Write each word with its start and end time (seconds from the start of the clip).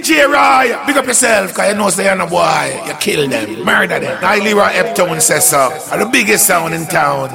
DJ 0.00 0.26
Roy, 0.26 0.86
big 0.86 0.96
up 0.96 1.04
yourself, 1.04 1.52
cause 1.52 1.70
you 1.70 1.76
know 1.76 1.90
say 1.90 2.04
you're 2.04 2.16
no 2.16 2.26
boy. 2.26 2.82
You 2.86 2.94
kill 2.94 3.28
them, 3.28 3.66
murder 3.66 4.00
them. 4.00 4.18
I 4.24 4.38
Leroy 4.38 4.70
Eptown 4.70 5.20
says 5.20 5.50
so. 5.50 5.58
Are 5.90 6.02
the 6.02 6.08
biggest 6.10 6.46
sound 6.46 6.72
in 6.72 6.86
town. 6.86 7.28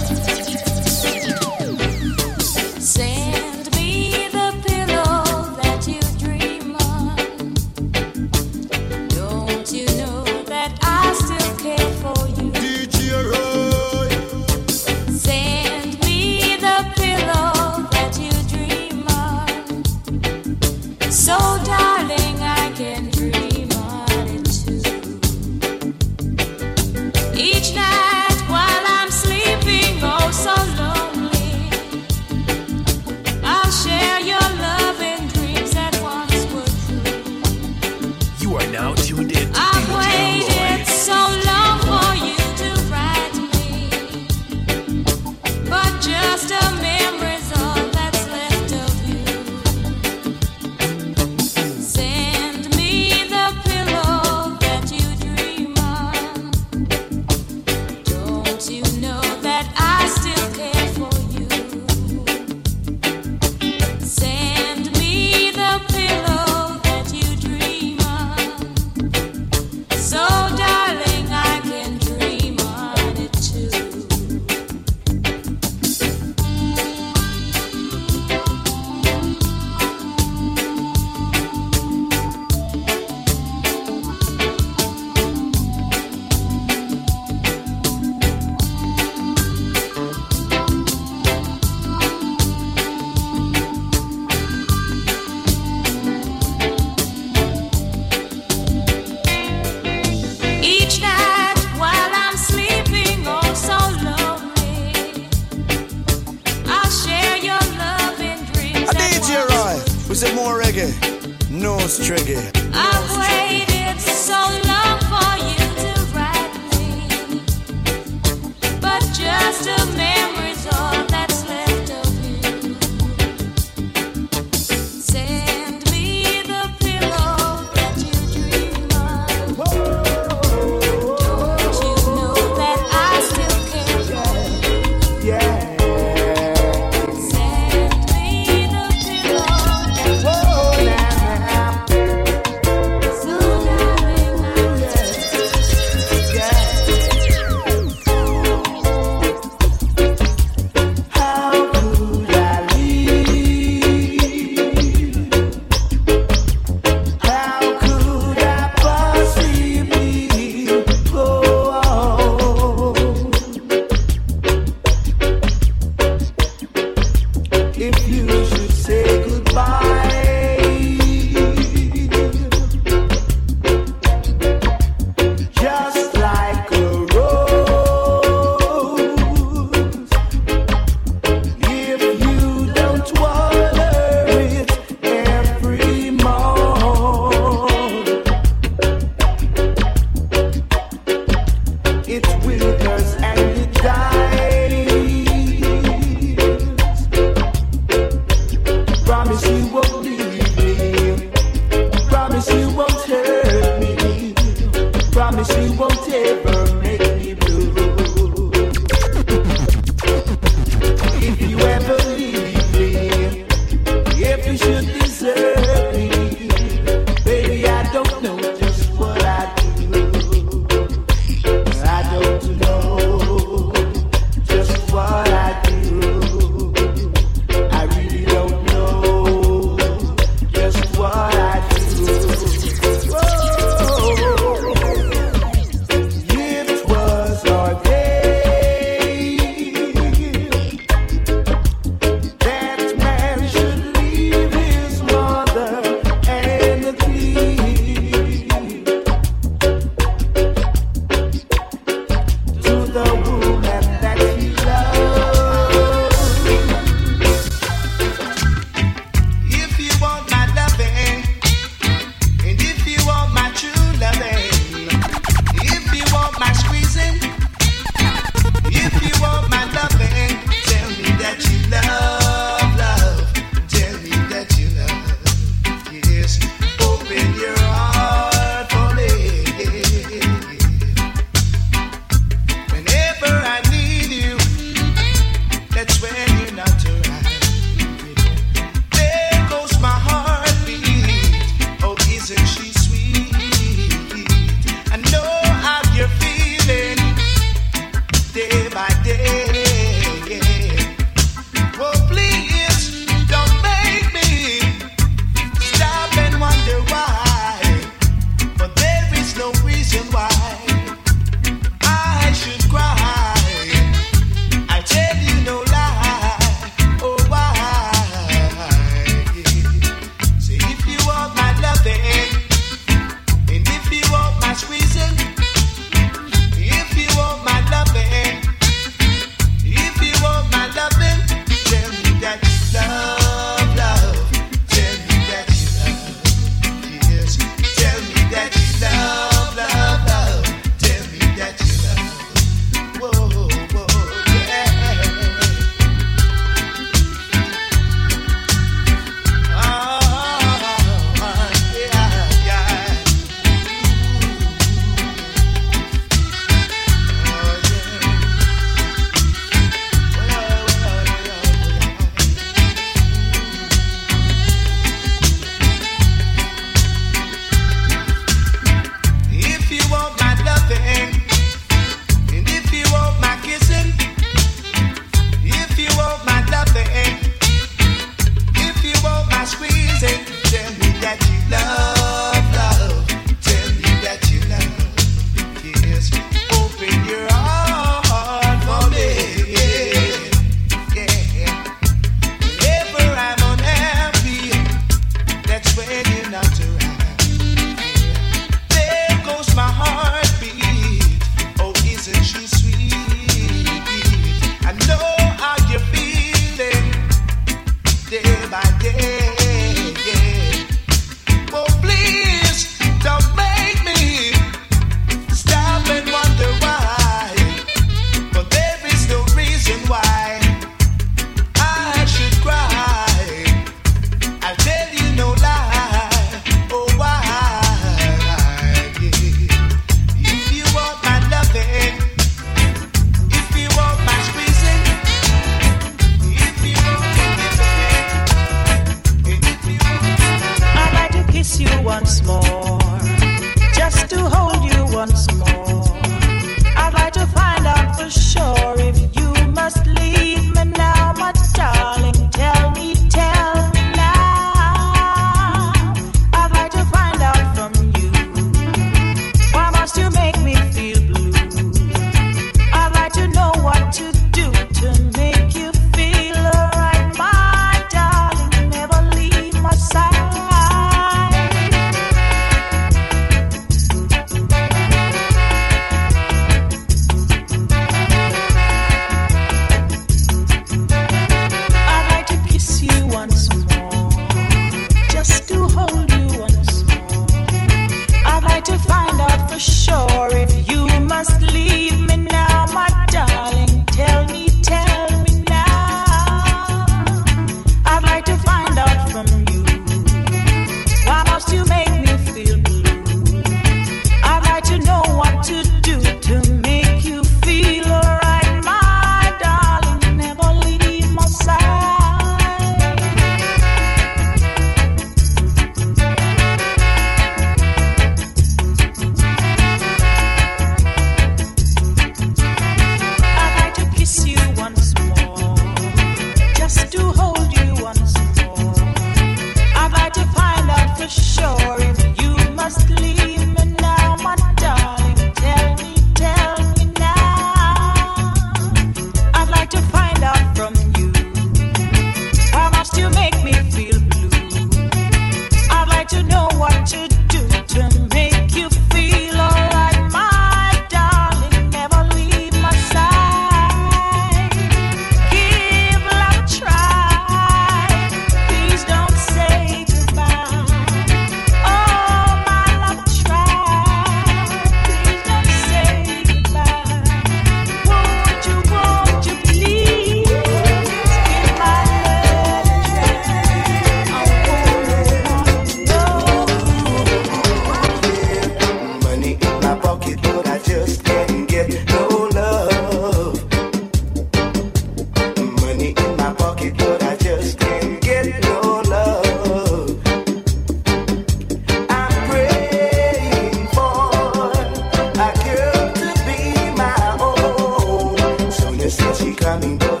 esta 598.83 599.11
chica 599.13 599.57
me. 599.57 600.00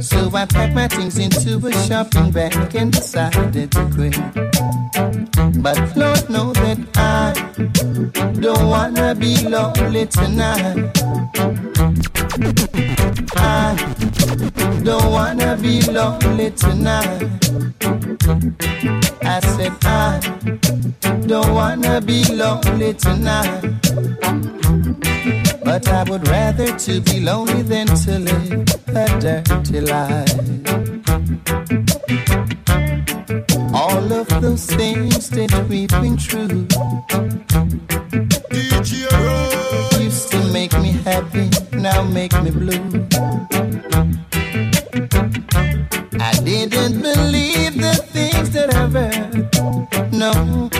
So 0.00 0.30
I 0.34 0.46
packed 0.46 0.74
my 0.74 0.88
things 0.88 1.18
into 1.18 1.66
a 1.66 1.72
shopping 1.84 2.30
bag 2.30 2.74
and 2.74 2.92
decided 2.92 3.70
to 3.72 3.90
quit. 3.94 4.16
But 5.62 5.96
Lord 5.96 6.30
knows 6.30 6.54
that 6.54 6.78
I 6.96 7.34
don't 8.40 8.68
wanna 8.68 9.14
be 9.14 9.36
lonely 9.46 10.06
tonight. 10.06 10.90
I 13.36 13.76
don't 14.82 15.10
wanna 15.12 15.56
be 15.60 15.82
lonely 15.82 16.50
tonight. 16.52 17.28
I 19.22 19.40
said 19.40 19.72
I 19.84 20.20
don't 21.26 21.52
wanna 21.52 22.00
be 22.00 22.24
lonely 22.32 22.94
tonight. 22.94 23.70
But 25.70 25.86
I 25.86 26.02
would 26.10 26.26
rather 26.26 26.76
to 26.76 27.00
be 27.00 27.20
lonely 27.20 27.62
than 27.62 27.86
to 27.86 28.18
live 28.18 28.66
a 28.88 29.06
dirty 29.20 29.80
life. 29.80 30.34
All 33.72 34.12
of 34.12 34.26
those 34.42 34.66
things 34.66 35.30
that 35.30 35.66
we've 35.68 35.88
been 36.02 36.18
through 36.18 36.66
used 40.02 40.32
to 40.32 40.38
make 40.52 40.72
me 40.80 40.90
happy, 41.04 41.48
now 41.70 42.02
make 42.02 42.32
me 42.42 42.50
blue. 42.50 43.06
I 46.18 46.32
didn't 46.42 47.00
believe 47.00 47.74
the 47.78 47.94
things 48.10 48.50
that 48.50 48.74
I've 48.74 48.92
heard, 48.92 50.12
no. 50.12 50.79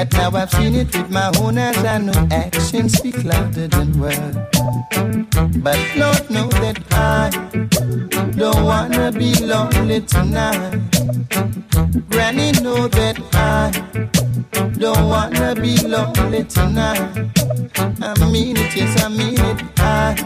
But 0.00 0.14
now 0.14 0.30
I've 0.30 0.50
seen 0.50 0.76
it 0.76 0.96
with 0.96 1.10
my 1.10 1.30
own 1.40 1.58
eyes. 1.58 1.76
I 1.84 1.98
know 1.98 2.26
actions 2.30 2.94
speak 2.94 3.22
louder 3.22 3.68
than 3.68 4.00
words. 4.00 4.34
But 5.58 5.78
Lord 5.94 6.30
knows 6.30 6.56
that 6.64 6.78
I 6.90 7.28
don't 8.34 8.64
wanna 8.64 9.12
be 9.12 9.34
lonely 9.44 10.00
tonight. 10.00 10.80
Granny 12.08 12.52
know 12.62 12.88
that 12.88 13.18
I 13.34 13.70
don't 14.78 15.06
wanna 15.06 15.54
be 15.54 15.76
lonely 15.86 16.44
tonight. 16.44 17.28
I 18.00 18.30
mean 18.32 18.56
it, 18.56 18.74
yes 18.74 19.04
I 19.04 19.08
mean 19.10 19.38
it. 19.38 19.62
I 19.80 20.16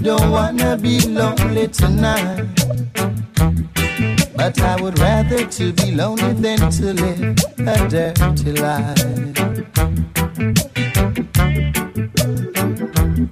don't 0.00 0.30
wanna 0.30 0.78
be 0.78 1.00
lonely 1.00 1.68
tonight. 1.68 2.46
But 4.36 4.60
I 4.60 4.80
would 4.80 4.98
rather 4.98 5.46
to 5.46 5.72
be 5.72 5.92
lonely 5.92 6.32
than 6.34 6.58
to 6.58 6.94
live 6.94 7.36
a 7.58 7.88
dirty 7.88 8.52
life. 8.52 8.96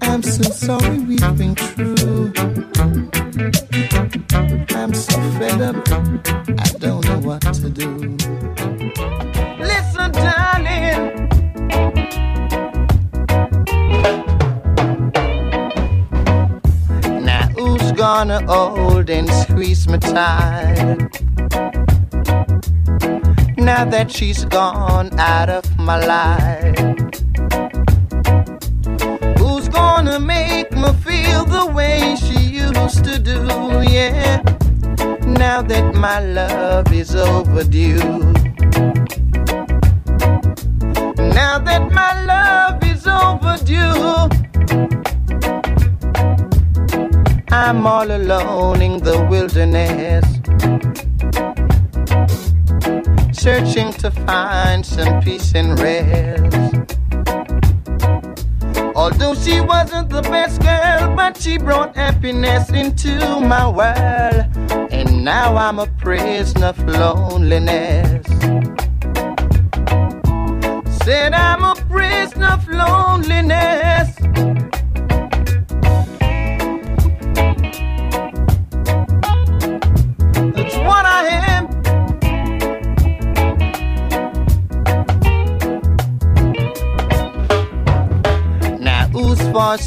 I'm 0.02 0.22
so 0.22 0.42
sorry 0.50 0.98
we've 0.98 1.38
been 1.38 1.54
true. 1.54 2.32
I'm 4.74 4.92
so 4.94 5.16
fed 5.38 5.60
up, 5.60 5.76
I 6.58 6.68
don't 6.78 7.04
know 7.06 7.18
what 7.20 7.42
to 7.54 7.70
do. 7.70 8.67
Gonna 17.98 18.40
hold 18.46 19.10
and 19.10 19.28
squeeze 19.28 19.88
me 19.88 19.98
tight? 19.98 21.20
Now 23.58 23.84
that 23.84 24.08
she's 24.08 24.44
gone 24.44 25.10
out 25.18 25.48
of 25.48 25.64
my 25.76 25.98
life. 26.06 26.78
Who's 29.38 29.68
gonna 29.68 30.20
make 30.20 30.70
me 30.70 30.92
feel 31.06 31.44
the 31.44 31.66
way 31.74 32.14
she 32.14 32.38
used 32.38 33.02
to 33.02 33.18
do? 33.18 33.42
Yeah. 33.82 34.42
Now 35.26 35.60
that 35.62 35.96
my 35.96 36.20
love 36.20 36.92
is 36.92 37.16
overdue. 37.16 37.98
Now 41.34 41.58
that 41.58 41.90
my 41.92 42.12
love 42.32 42.84
is 42.84 43.08
overdue. 43.08 44.28
I'm 47.60 47.86
all 47.88 48.08
alone 48.10 48.80
in 48.80 48.98
the 48.98 49.18
wilderness, 49.28 50.24
searching 53.36 53.92
to 53.94 54.12
find 54.12 54.86
some 54.86 55.20
peace 55.20 55.52
and 55.56 55.78
rest. 55.80 56.54
Although 58.94 59.34
she 59.34 59.60
wasn't 59.60 60.08
the 60.08 60.22
best 60.22 60.62
girl, 60.62 61.16
but 61.16 61.36
she 61.36 61.58
brought 61.58 61.96
happiness 61.96 62.70
into 62.70 63.18
my 63.40 63.68
world. 63.68 64.46
And 64.92 65.24
now 65.24 65.56
I'm 65.56 65.80
a 65.80 65.88
prisoner 65.98 66.66
of 66.66 66.78
loneliness. 66.86 68.24
Said 71.02 71.34
I'm 71.34 71.64
a 71.64 71.74
prisoner 71.90 72.52
of 72.52 72.68
loneliness. 72.68 74.17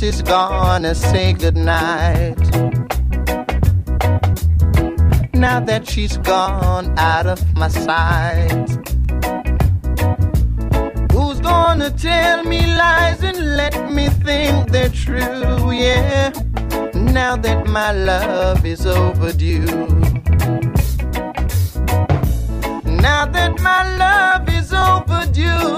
Is 0.04 0.22
gonna 0.24 0.96
say 0.96 1.34
goodnight? 1.34 2.40
Now 5.34 5.60
that 5.60 5.88
she's 5.88 6.18
gone 6.18 6.98
out 6.98 7.28
of 7.28 7.40
my 7.56 7.68
sight. 7.68 8.70
Who's 11.12 11.40
gonna 11.40 11.92
tell 11.92 12.44
me 12.44 12.66
lies 12.76 13.22
and 13.24 13.58
let 13.58 13.92
me 13.92 14.08
think 14.08 14.72
they're 14.72 14.90
true? 14.90 15.72
Yeah. 15.72 16.32
Now 16.94 17.36
that 17.38 17.68
my 17.68 17.92
love 17.92 18.66
is 18.66 18.86
overdue. 18.86 19.66
Now 22.86 23.26
that 23.26 23.60
my 23.60 23.82
love 23.98 24.50
is 24.50 24.74
overdue. 24.74 25.78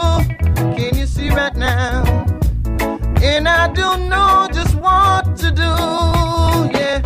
Can 0.77 0.95
you 0.97 1.07
see 1.07 1.29
right 1.29 1.55
now? 1.55 2.02
And 3.25 3.47
I 3.47 3.71
don't 3.71 4.09
know 4.09 4.49
just 4.51 4.75
what 4.75 5.37
to 5.37 5.49
do. 5.49 5.61
Yeah. 6.77 6.99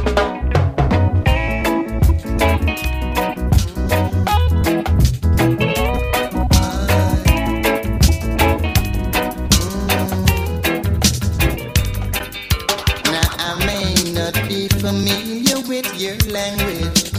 Now 13.05 13.29
I 13.37 13.63
may 13.67 14.11
not 14.11 14.33
be 14.47 14.67
familiar 14.69 15.59
with 15.67 15.87
your 16.01 16.17
language, 16.33 17.11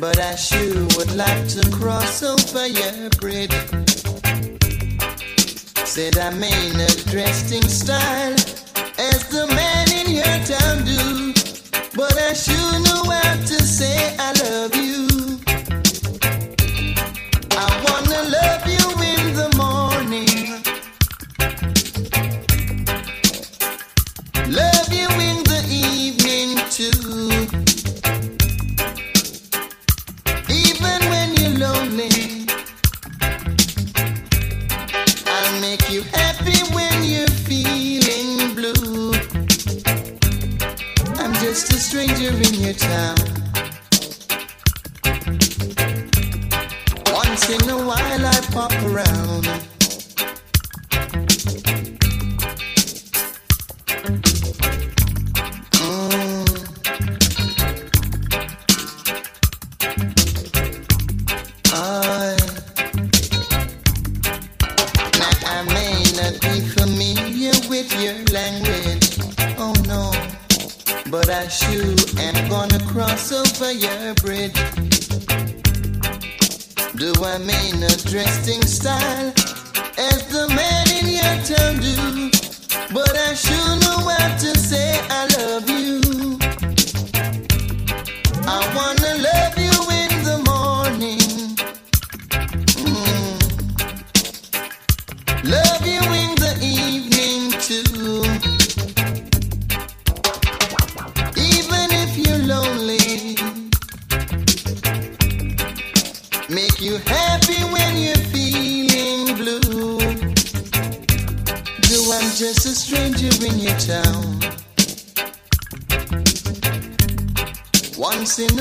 but 0.00 0.20
I 0.20 0.36
sure 0.36 0.84
would 0.96 1.16
like 1.16 1.48
to 1.48 1.70
cross 1.72 2.22
over 2.22 2.68
your 2.68 3.10
bridge. 3.18 4.09
Said 5.90 6.18
I 6.18 6.30
may 6.30 6.70
not 6.70 6.96
dressed 7.10 7.50
in 7.50 7.62
style 7.64 8.34
as 8.96 9.26
the 9.26 9.44
man 9.48 9.90
in 9.90 10.14
your 10.14 10.38
town 10.46 10.84
do, 10.84 11.32
but 11.96 12.16
I 12.16 12.32
sure 12.32 12.78
know 12.86 13.10
how 13.10 13.34
to 13.34 13.56
say 13.60 14.14
I 14.16 14.30
love 14.44 14.76
you. 14.76 15.08
I 17.58 17.66
wanna 17.84 18.22
love 18.30 18.66
you 18.68 18.69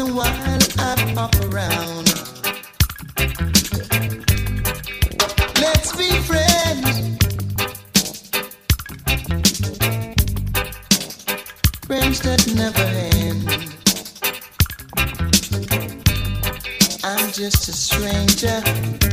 while 0.05 0.59
I 0.77 1.13
pop 1.13 1.35
around. 1.45 2.07
Let's 5.59 5.95
be 5.95 6.09
friends. 6.29 7.17
Friends 11.85 12.19
that 12.21 12.41
never 12.55 12.87
end. 13.17 13.47
I'm 17.03 17.31
just 17.31 17.67
a 17.67 17.73
stranger. 17.73 19.08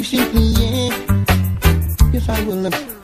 you 0.00 0.04
shoot 0.04 0.34
me, 0.34 0.54
yeah. 0.56 1.10
I 2.28 2.44
will, 2.44 2.66
uh, 2.66 2.99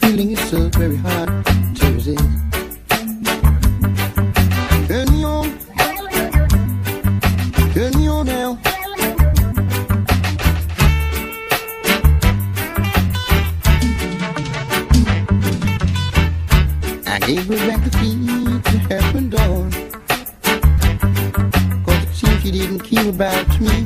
feeling 0.00 0.32
is 0.32 0.40
so 0.50 0.68
very 0.70 0.96
hard 0.96 1.28
to 1.76 1.86
resist. 1.92 2.24
Turn 4.88 5.06
me 5.12 5.24
on, 5.24 5.58
turn 7.74 7.94
on 8.08 8.26
now. 8.26 8.58
I 17.06 17.18
gave 17.26 17.46
her 17.46 17.56
back 17.68 17.84
the 17.84 17.90
key 17.98 18.16
to 18.70 18.78
heaven 18.88 19.30
door. 19.30 19.70
Cause 21.84 22.04
it 22.04 22.14
seems 22.14 22.42
she 22.42 22.50
didn't 22.50 22.80
care 22.80 23.08
about 23.08 23.60
me. 23.60 23.79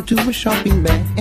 into 0.00 0.16
a 0.16 0.32
shopping 0.32 0.82
bag. 0.82 1.19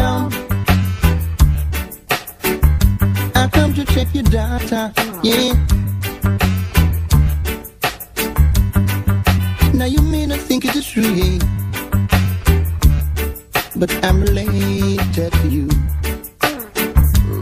down. 0.00 0.32
I 3.34 3.48
come 3.52 3.72
to 3.74 3.84
check 3.92 4.08
your 4.14 4.24
data, 4.24 4.92
yeah. 5.22 5.52
Now 9.74 9.88
you 9.94 10.02
may 10.14 10.24
not 10.26 10.40
think 10.48 10.64
it 10.64 10.74
is 10.80 10.86
true, 10.92 11.12
yeah. 11.22 11.38
But 13.76 13.90
I'm 14.04 14.22
related 14.22 15.32
to 15.40 15.46
you. 15.56 15.68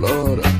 Lord. 0.03 0.58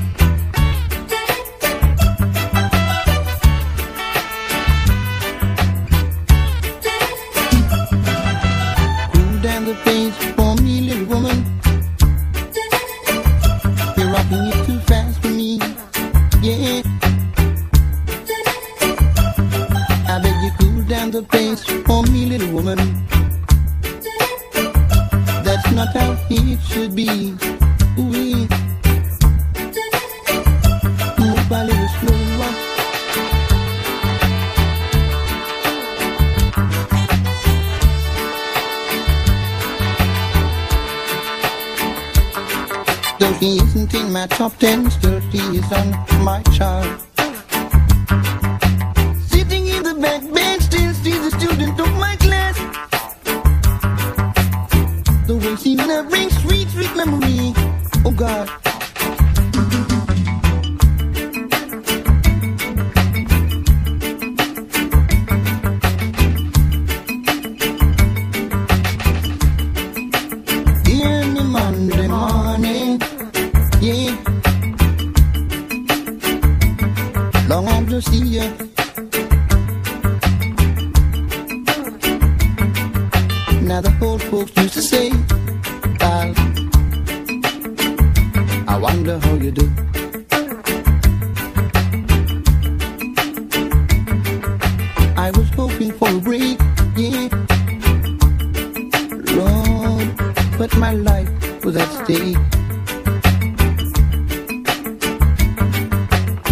my 100.77 100.93
life 100.93 101.29
was 101.65 101.75
at 101.77 101.89
stake. 102.03 102.37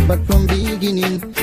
But 0.08 0.20
from 0.26 0.48
beginning, 0.48 1.37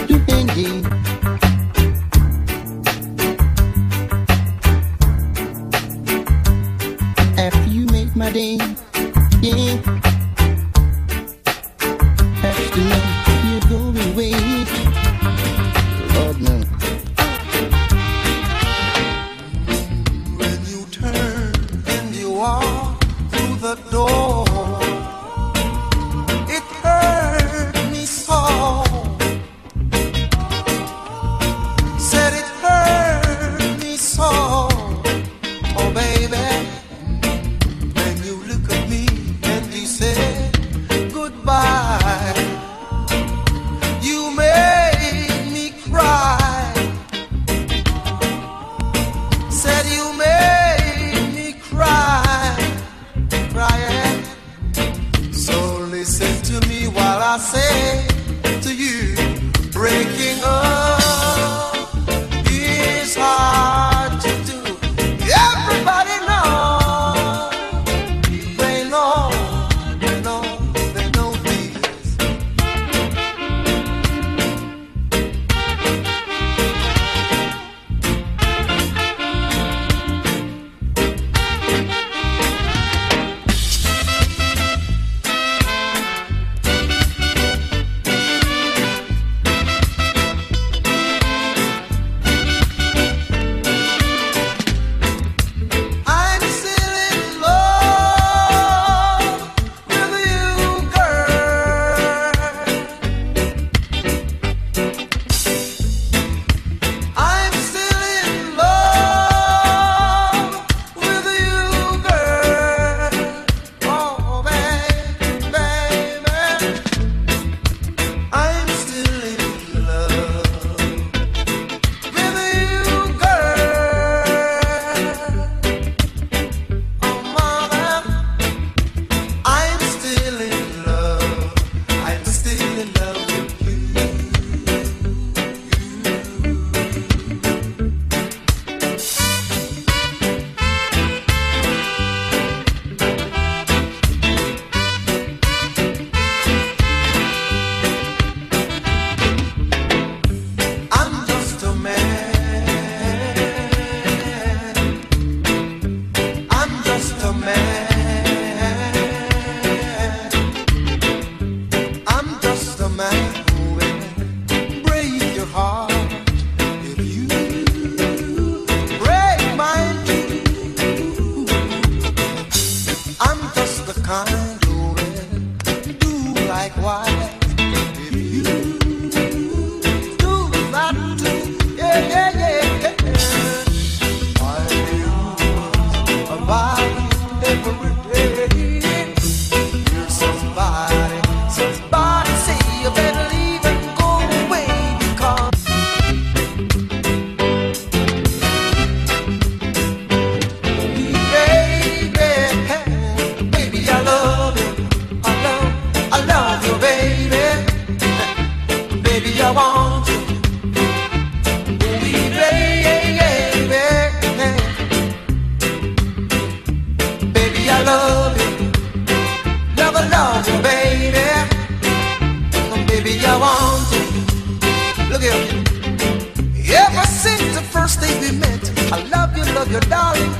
Ever 226.86 227.06
since 227.06 227.54
the 227.54 227.62
first 227.62 228.00
day 228.00 228.12
we 228.20 228.38
met, 228.38 228.62
I 228.92 229.02
love 229.08 229.36
you, 229.36 229.44
love 229.54 229.70
you, 229.70 229.80
darling. 229.80 230.30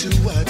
to 0.00 0.08
what 0.22 0.49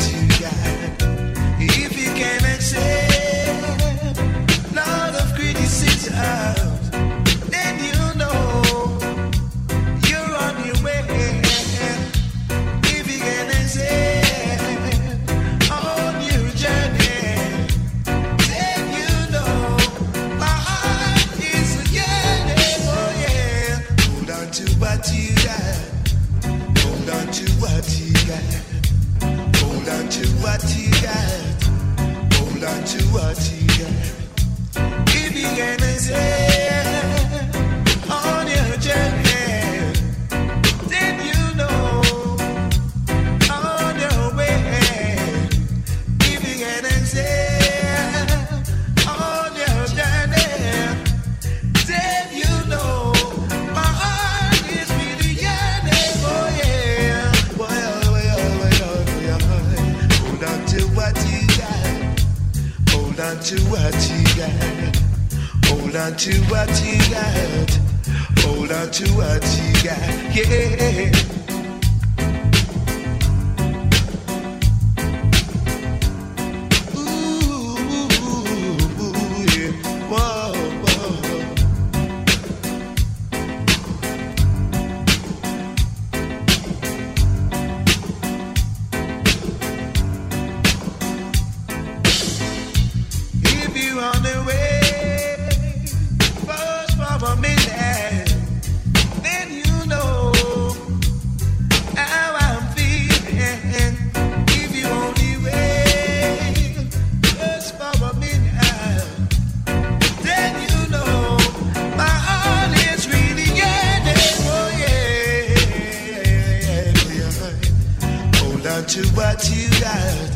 you 119.49 119.69
out. 119.87 120.30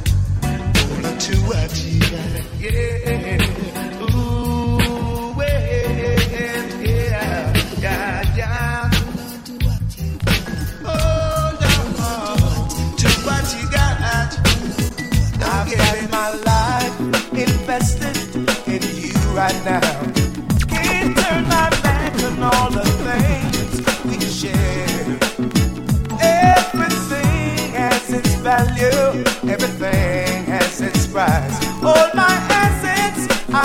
Everything 28.56 30.44
has 30.44 30.80
its 30.80 31.08
price. 31.08 31.66
All 31.82 32.08
my 32.14 32.34
assets, 32.50 33.26
i 33.52 33.62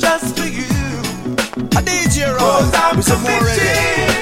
just 0.00 0.38
for 0.38 0.46
you. 0.46 0.64
I 1.76 1.82
need 1.82 2.14
your 2.16 2.32
own. 2.32 2.70
Cause 2.72 3.10
I'm 3.10 3.20
committed. 3.20 4.21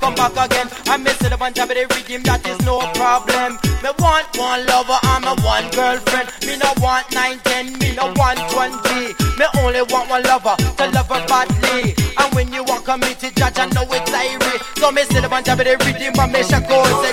Come 0.00 0.14
back 0.14 0.32
again. 0.36 0.68
I 0.86 0.96
miss 0.96 1.20
it 1.22 1.32
up 1.32 1.40
on 1.42 1.52
top 1.52 1.70
of 1.70 1.76
the 1.76 1.86
rhythm, 1.94 2.22
that 2.24 2.46
is 2.48 2.58
no 2.64 2.80
problem. 2.96 3.58
Me 3.82 3.90
want 3.98 4.26
one 4.36 4.64
lover, 4.66 4.98
I'm 5.02 5.24
a 5.24 5.34
one 5.42 5.68
girlfriend. 5.70 6.28
Me 6.46 6.56
no 6.56 6.72
want 6.80 7.06
nine, 7.12 7.38
ten, 7.44 7.72
me 7.78 7.94
no 7.94 8.12
want 8.16 8.40
twenty. 8.50 9.14
Me 9.38 9.46
only 9.60 9.82
want 9.92 10.08
one 10.10 10.22
lover 10.24 10.56
to 10.56 10.84
love 10.90 11.08
her 11.08 11.22
badly. 11.28 11.94
And 12.18 12.28
when 12.34 12.52
you 12.52 12.64
want 12.64 12.84
committed, 12.84 13.36
judge, 13.36 13.58
I 13.58 13.66
know 13.72 13.84
it's 13.88 14.10
Irie. 14.10 14.58
So 14.78 14.90
me 14.90 15.02
sit 15.04 15.24
up 15.24 15.32
on 15.32 15.44
top 15.44 15.60
of 15.60 15.64
the 15.64 15.76
rhythm, 15.84 16.12
but 16.16 16.28
me 16.28 16.42
shall 16.42 16.60
go. 16.64 16.84
Say, 17.02 17.12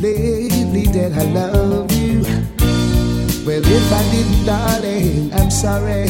lately 0.00 0.86
that 0.86 1.12
I 1.12 1.24
love 1.24 1.92
you. 1.92 2.22
Well, 3.44 3.62
if 3.64 3.92
I 3.92 4.02
didn't, 4.10 4.46
darling, 4.46 5.32
I'm 5.34 5.50
sorry. 5.50 6.06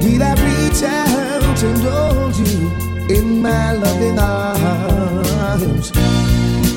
Did 0.00 0.22
I 0.22 0.32
reach 0.44 0.82
out 0.82 1.62
and 1.62 1.78
hold 1.78 2.36
you 2.36 3.16
in 3.16 3.40
my 3.40 3.72
loving 3.72 4.18
arms? 4.18 5.92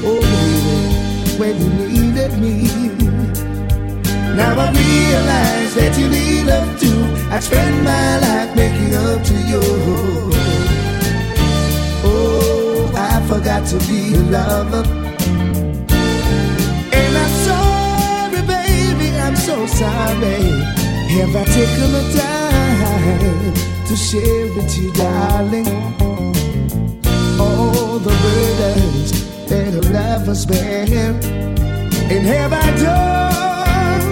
Oh, 0.06 0.22
baby, 0.22 1.40
when 1.40 1.56
you 1.62 1.70
needed 1.90 2.38
me. 2.40 2.56
Now 4.36 4.58
I 4.58 4.72
realize 4.72 5.76
that 5.76 5.98
you 5.98 6.10
need 6.10 6.46
love 6.46 6.80
too. 6.80 7.04
I 7.32 7.40
spend 7.40 7.84
my 7.84 8.20
life 8.20 8.56
making 8.56 8.96
up 8.96 9.24
to 9.24 9.34
you. 9.34 9.62
Oh, 12.06 12.92
I 12.96 13.22
forgot 13.28 13.66
to 13.68 13.78
be 13.88 14.16
a 14.16 14.20
lover. 14.20 15.03
So 19.44 19.66
sorry. 19.68 20.40
Have 21.16 21.36
I 21.36 21.44
taken 21.44 21.92
the 21.98 22.04
time 22.18 23.54
to 23.88 23.96
share 23.96 24.48
with 24.56 24.78
you, 24.78 24.92
darling? 24.94 25.68
All 27.38 28.00
the 28.00 28.16
burdens 28.24 29.12
that 29.50 29.74
a 29.74 29.82
lover's 29.92 30.46
bear. 30.46 30.86
And 32.14 32.26
have 32.26 32.54
I 32.54 32.68
done 32.88 34.08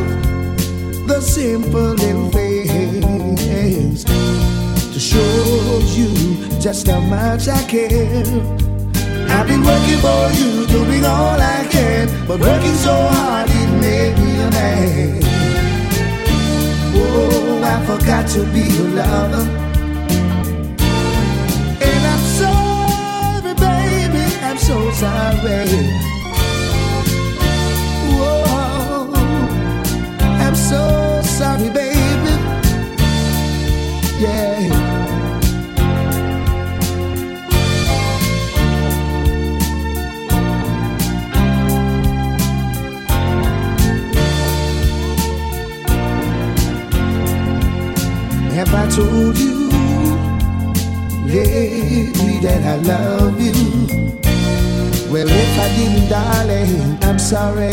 the 1.07 1.21
simple 1.21 1.93
little 2.03 2.29
things 2.31 4.03
to 4.03 4.99
show 4.99 5.79
you 5.95 6.09
just 6.59 6.87
how 6.87 6.99
much 6.99 7.47
I 7.47 7.63
care? 7.63 8.25
I've 9.33 9.47
been 9.47 9.63
working 9.63 9.99
for 10.05 10.29
you, 10.39 10.67
doing 10.67 11.05
all 11.05 11.39
I 11.39 11.65
can, 11.71 12.09
but 12.27 12.41
working 12.41 12.75
so 12.75 12.93
hard 12.93 13.60
made 13.81 14.15
me 14.19 14.31
a 14.47 14.49
man. 14.51 15.19
Oh, 16.95 17.61
I 17.73 17.75
forgot 17.89 18.29
to 18.35 18.41
be 18.53 18.65
a 18.83 18.87
lover. 18.99 19.45
And 21.89 22.03
I'm 22.13 22.23
sorry, 22.39 23.53
baby, 23.65 24.23
I'm 24.47 24.57
so 24.57 24.77
sorry. 25.01 25.67
Whoa, 28.17 29.13
I'm 30.45 30.55
so 30.55 31.21
sorry, 31.23 31.69
baby. 31.69 32.33
Yeah. 34.19 35.10
Told 48.95 49.37
you 49.37 49.69
lately 51.25 52.39
that 52.39 52.61
I 52.65 52.75
love 52.75 53.39
you? 53.39 53.53
Well, 55.09 55.27
if 55.29 55.59
I 55.59 55.67
didn't, 55.77 56.09
darling, 56.09 56.97
I'm 57.01 57.17
sorry. 57.17 57.71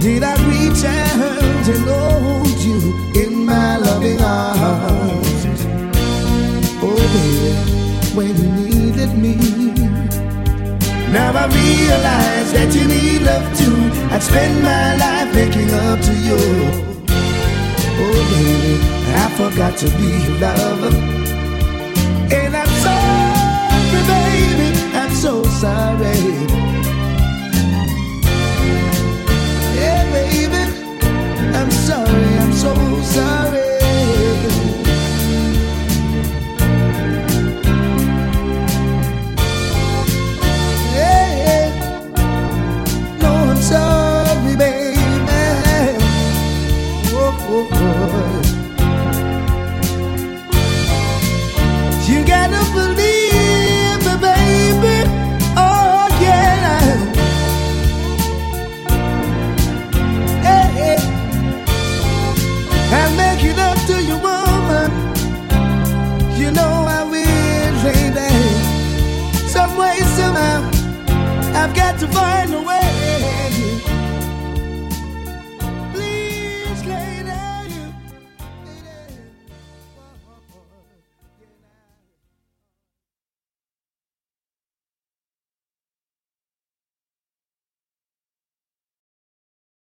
Did 0.00 0.22
I 0.24 0.34
reach 0.50 0.84
out 0.84 1.68
and 1.74 1.84
hold 1.86 2.58
you 2.58 2.78
in 3.22 3.46
my 3.46 3.76
loving 3.76 4.20
arms? 4.20 5.60
Oh, 6.82 7.02
baby, 7.14 7.52
when 8.16 8.34
you 8.42 8.50
needed 8.66 9.12
me. 9.16 9.36
Now 11.12 11.30
I 11.32 11.46
realize 11.46 12.52
that 12.52 12.74
you 12.74 12.84
need 12.88 13.22
love 13.22 13.46
too. 13.56 13.78
I'd 14.12 14.22
spend 14.22 14.62
my 14.62 14.96
life 14.96 15.32
making 15.34 15.70
up 15.70 16.00
to 16.00 16.14
you. 16.14 16.40
Oh, 17.98 18.20
baby, 18.32 18.95
I 19.14 19.30
forgot 19.36 19.76
to 19.78 19.86
be 19.98 20.10
a 20.12 20.30
lover. 20.40 20.96
And 22.32 22.56
I'm 22.56 22.72
sorry, 22.84 24.02
baby, 24.12 24.68
I'm 24.94 25.12
so 25.14 25.42
sorry. 25.44 26.18
Yeah, 29.78 30.02
baby, 30.12 30.62
I'm 31.56 31.70
sorry, 31.70 32.38
I'm 32.42 32.52
so 32.52 32.74
sorry. 33.02 33.55